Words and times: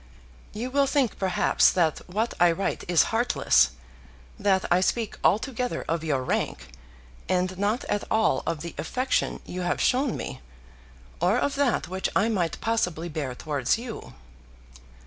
You 0.51 0.71
will 0.71 0.87
think 0.87 1.19
perhaps 1.19 1.69
that 1.69 1.99
what 2.09 2.33
I 2.39 2.51
write 2.51 2.83
is 2.87 3.03
heartless, 3.13 3.69
that 4.39 4.65
I 4.71 4.81
speak 4.81 5.15
altogether 5.23 5.85
of 5.87 6.03
your 6.03 6.23
rank, 6.23 6.69
and 7.29 7.55
not 7.59 7.83
at 7.85 8.03
all 8.09 8.41
of 8.47 8.61
the 8.61 8.73
affection 8.79 9.41
you 9.45 9.61
have 9.61 9.79
shown 9.79 10.17
me, 10.17 10.41
or 11.19 11.37
of 11.37 11.53
that 11.53 11.87
which 11.87 12.09
I 12.15 12.29
might 12.29 12.59
possibly 12.61 13.09
bear 13.09 13.35
towards 13.35 13.77
you. 13.77 14.15